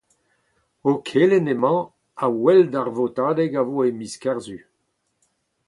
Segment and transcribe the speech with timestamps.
[0.89, 1.77] O kelenn emañ
[2.25, 4.59] a-wel d'ar votadeg a vo e miz Kerzu.